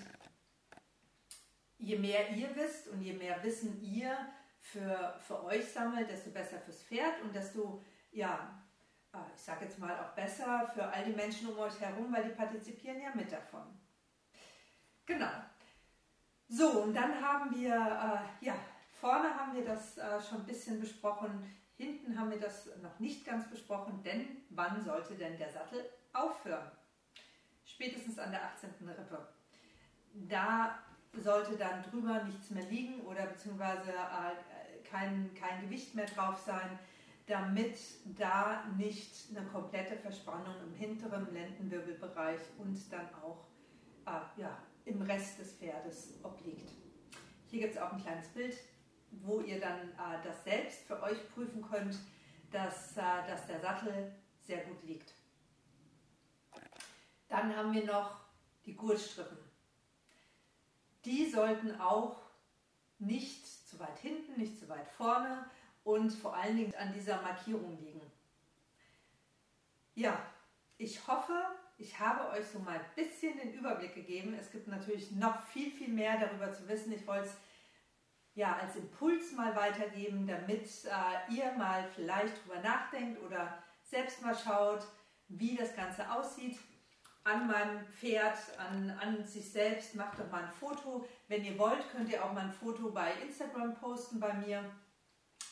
je 1.78 1.98
mehr 1.98 2.30
ihr 2.30 2.54
wisst 2.56 2.88
und 2.88 3.02
je 3.02 3.12
mehr 3.12 3.42
Wissen 3.42 3.82
ihr 3.82 4.16
für, 4.60 5.14
für 5.26 5.44
euch 5.44 5.66
sammelt, 5.66 6.08
desto 6.10 6.30
besser 6.30 6.58
fürs 6.60 6.82
Pferd 6.82 7.20
und 7.22 7.34
desto, 7.34 7.84
ja, 8.12 8.62
äh, 9.12 9.18
ich 9.34 9.40
sage 9.40 9.64
jetzt 9.64 9.78
mal 9.78 9.98
auch 9.98 10.14
besser 10.14 10.70
für 10.74 10.84
all 10.84 11.04
die 11.04 11.14
Menschen 11.14 11.48
um 11.48 11.58
euch 11.58 11.80
herum, 11.80 12.12
weil 12.12 12.24
die 12.24 12.34
partizipieren 12.34 13.00
ja 13.00 13.14
mit 13.14 13.30
davon. 13.30 13.62
Genau. 15.04 15.30
So, 16.48 16.82
und 16.82 16.94
dann 16.94 17.20
haben 17.20 17.54
wir, 17.54 17.74
äh, 17.74 18.44
ja, 18.44 18.54
vorne 19.00 19.34
haben 19.34 19.54
wir 19.54 19.64
das 19.64 19.98
äh, 19.98 20.20
schon 20.20 20.38
ein 20.38 20.46
bisschen 20.46 20.80
besprochen, 20.80 21.50
hinten 21.76 22.18
haben 22.18 22.30
wir 22.30 22.40
das 22.40 22.70
noch 22.82 22.98
nicht 22.98 23.26
ganz 23.26 23.48
besprochen, 23.50 24.02
denn 24.02 24.44
wann 24.50 24.82
sollte 24.82 25.14
denn 25.14 25.36
der 25.38 25.50
Sattel 25.50 25.84
aufhören? 26.12 26.70
Spätestens 27.64 28.18
an 28.18 28.30
der 28.30 28.44
18. 28.44 28.70
Rippe. 28.88 29.28
Da 30.14 30.78
sollte 31.12 31.56
dann 31.56 31.82
drüber 31.82 32.22
nichts 32.24 32.50
mehr 32.50 32.64
liegen 32.64 33.00
oder 33.02 33.26
beziehungsweise 33.26 33.90
äh, 33.90 34.82
kein, 34.88 35.34
kein 35.34 35.62
Gewicht 35.62 35.94
mehr 35.94 36.06
drauf 36.06 36.40
sein, 36.44 36.78
damit 37.26 37.76
da 38.18 38.64
nicht 38.76 39.30
eine 39.30 39.46
komplette 39.48 39.96
Verspannung 39.96 40.54
im 40.64 40.74
hinteren 40.74 41.32
Lendenwirbelbereich 41.32 42.40
und 42.58 42.80
dann 42.92 43.08
auch 43.22 43.46
äh, 44.06 44.40
ja, 44.40 44.56
im 44.84 45.02
Rest 45.02 45.38
des 45.38 45.52
Pferdes 45.54 46.14
obliegt. 46.22 46.70
Hier 47.48 47.60
gibt 47.60 47.74
es 47.74 47.80
auch 47.80 47.92
ein 47.92 48.02
kleines 48.02 48.28
Bild, 48.28 48.56
wo 49.10 49.40
ihr 49.40 49.60
dann 49.60 49.88
äh, 49.90 50.22
das 50.24 50.44
selbst 50.44 50.82
für 50.86 51.02
euch 51.02 51.18
prüfen 51.34 51.62
könnt, 51.62 51.98
dass, 52.52 52.96
äh, 52.96 53.02
dass 53.26 53.46
der 53.46 53.60
Sattel 53.60 54.12
sehr 54.40 54.64
gut 54.64 54.82
liegt. 54.84 55.12
Dann 57.28 57.56
haben 57.56 57.72
wir 57.72 57.84
noch 57.84 58.20
die 58.64 58.74
Gurtstrippen 58.74 59.46
die 61.06 61.30
sollten 61.30 61.80
auch 61.80 62.16
nicht 62.98 63.46
zu 63.68 63.78
weit 63.78 63.98
hinten, 63.98 64.38
nicht 64.38 64.58
zu 64.58 64.68
weit 64.68 64.88
vorne 64.88 65.48
und 65.86 66.10
vor 66.10 66.34
allen 66.34 66.56
Dingen 66.56 66.74
an 66.74 66.92
dieser 66.92 67.22
Markierung 67.22 67.78
liegen. 67.80 68.00
Ja, 69.94 70.20
ich 70.78 71.06
hoffe, 71.06 71.32
ich 71.78 71.98
habe 72.00 72.28
euch 72.30 72.44
so 72.44 72.58
mal 72.58 72.74
ein 72.74 72.84
bisschen 72.96 73.38
den 73.38 73.52
Überblick 73.52 73.94
gegeben. 73.94 74.34
Es 74.38 74.50
gibt 74.50 74.66
natürlich 74.66 75.12
noch 75.12 75.46
viel, 75.46 75.70
viel 75.70 75.88
mehr 75.88 76.18
darüber 76.18 76.52
zu 76.52 76.66
wissen. 76.68 76.92
Ich 76.92 77.06
wollte 77.06 77.28
es 77.28 77.36
ja 78.34 78.56
als 78.56 78.74
Impuls 78.74 79.32
mal 79.32 79.54
weitergeben, 79.54 80.26
damit 80.26 80.66
äh, 80.84 81.32
ihr 81.32 81.52
mal 81.52 81.88
vielleicht 81.94 82.44
drüber 82.44 82.60
nachdenkt 82.60 83.22
oder 83.22 83.62
selbst 83.84 84.20
mal 84.22 84.36
schaut, 84.36 84.84
wie 85.28 85.56
das 85.56 85.74
Ganze 85.76 86.10
aussieht 86.10 86.58
an 87.22 87.46
meinem 87.46 87.84
Pferd, 87.86 88.38
an, 88.58 88.90
an 89.00 89.24
sich 89.24 89.50
selbst, 89.50 89.94
macht 89.94 90.18
doch 90.18 90.30
mal 90.30 90.44
ein 90.44 90.52
Foto. 90.52 91.08
Wenn 91.28 91.44
ihr 91.44 91.58
wollt, 91.58 91.88
könnt 91.90 92.08
ihr 92.08 92.24
auch 92.24 92.32
mal 92.32 92.44
ein 92.44 92.52
Foto 92.52 92.90
bei 92.90 93.12
Instagram 93.24 93.74
posten 93.74 94.20
bei 94.20 94.32
mir 94.34 94.64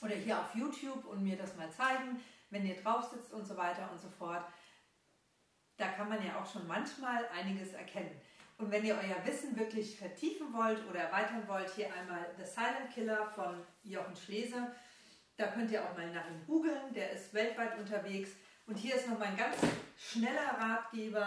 oder 0.02 0.14
hier 0.14 0.38
auf 0.38 0.54
YouTube 0.54 1.04
und 1.06 1.22
mir 1.22 1.36
das 1.36 1.56
mal 1.56 1.70
zeigen, 1.70 2.20
wenn 2.50 2.66
ihr 2.66 2.80
drauf 2.80 3.10
sitzt 3.10 3.32
und 3.32 3.46
so 3.46 3.56
weiter 3.56 3.90
und 3.90 4.00
so 4.00 4.08
fort. 4.08 4.44
Da 5.76 5.88
kann 5.88 6.08
man 6.08 6.24
ja 6.24 6.40
auch 6.40 6.50
schon 6.50 6.66
manchmal 6.66 7.26
einiges 7.28 7.72
erkennen. 7.72 8.20
Und 8.58 8.70
wenn 8.70 8.84
ihr 8.84 8.94
euer 8.94 9.26
Wissen 9.26 9.58
wirklich 9.58 9.98
vertiefen 9.98 10.52
wollt 10.52 10.78
oder 10.88 11.00
erweitern 11.00 11.42
wollt, 11.48 11.68
hier 11.74 11.92
einmal 11.92 12.24
The 12.36 12.44
Silent 12.44 12.90
Killer 12.94 13.26
von 13.34 13.60
Jochen 13.82 14.14
Schlese. 14.14 14.72
Da 15.36 15.48
könnt 15.48 15.72
ihr 15.72 15.82
auch 15.82 15.96
mal 15.96 16.12
nach 16.12 16.30
ihm 16.30 16.46
googeln, 16.46 16.94
der 16.94 17.10
ist 17.10 17.34
weltweit 17.34 17.76
unterwegs. 17.78 18.30
Und 18.66 18.76
hier 18.76 18.94
ist 18.94 19.08
noch 19.08 19.18
mein 19.18 19.36
ganz 19.36 19.56
schneller 19.98 20.56
Ratgeber, 20.58 21.20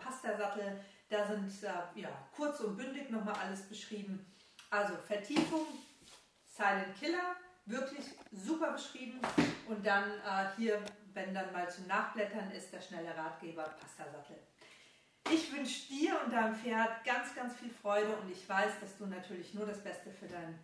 äh, 0.00 0.04
Pasta-Sattel. 0.04 0.80
Da 1.08 1.26
sind 1.26 1.50
äh, 1.62 2.00
ja, 2.00 2.08
kurz 2.34 2.60
und 2.60 2.76
bündig 2.76 3.10
nochmal 3.10 3.36
alles 3.36 3.68
beschrieben. 3.68 4.26
Also 4.68 4.94
Vertiefung, 4.96 5.66
Silent 6.44 6.98
Killer, 6.98 7.36
wirklich 7.72 8.04
super 8.30 8.72
beschrieben. 8.72 9.20
Und 9.66 9.84
dann 9.84 10.04
äh, 10.04 10.48
hier, 10.56 10.80
wenn 11.14 11.34
dann 11.34 11.52
mal 11.52 11.68
zum 11.68 11.86
Nachblättern 11.86 12.50
ist, 12.52 12.72
der 12.72 12.80
schnelle 12.80 13.16
Ratgeber, 13.16 13.64
Pasta-Sattel. 13.64 14.36
Ich 15.30 15.52
wünsche 15.52 15.88
dir 15.88 16.20
und 16.24 16.32
deinem 16.32 16.54
Pferd 16.54 17.04
ganz, 17.04 17.34
ganz 17.34 17.56
viel 17.56 17.70
Freude 17.70 18.14
und 18.16 18.30
ich 18.30 18.48
weiß, 18.48 18.80
dass 18.80 18.96
du 18.98 19.06
natürlich 19.06 19.54
nur 19.54 19.66
das 19.66 19.82
Beste 19.82 20.10
für 20.10 20.26
dein, 20.26 20.58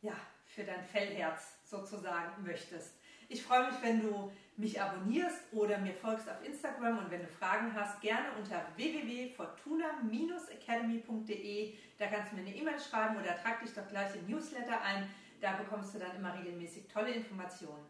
ja, 0.00 0.14
für 0.46 0.64
dein 0.64 0.82
Fellherz 0.84 1.58
sozusagen 1.64 2.42
möchtest. 2.44 2.94
Ich 3.28 3.42
freue 3.42 3.66
mich, 3.66 3.74
wenn 3.82 4.00
du 4.00 4.30
mich 4.56 4.80
abonnierst 4.80 5.52
oder 5.52 5.78
mir 5.78 5.92
folgst 5.92 6.30
auf 6.30 6.46
Instagram 6.46 6.98
und 6.98 7.10
wenn 7.10 7.22
du 7.22 7.26
Fragen 7.26 7.74
hast, 7.74 8.00
gerne 8.00 8.28
unter 8.38 8.64
www.fortuna-academy.de. 8.76 11.74
Da 11.98 12.06
kannst 12.06 12.30
du 12.30 12.36
mir 12.36 12.42
eine 12.42 12.54
E-Mail 12.54 12.78
schreiben 12.78 13.16
oder 13.16 13.36
trag 13.42 13.60
dich 13.60 13.74
doch 13.74 13.88
gleich 13.88 14.14
im 14.14 14.28
Newsletter 14.30 14.80
ein. 14.80 15.10
Da 15.40 15.56
bekommst 15.56 15.94
du 15.94 15.98
dann 15.98 16.16
immer 16.16 16.38
regelmäßig 16.38 16.88
tolle 16.88 17.10
Informationen. 17.10 17.84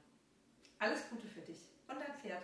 Alles 0.79 1.09
Gute 1.09 1.27
für 1.27 1.41
dich 1.41 1.69
und 1.89 2.01
dein 2.01 2.19
Pferd. 2.21 2.43